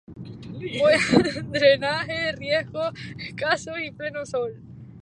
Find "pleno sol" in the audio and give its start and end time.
3.91-4.51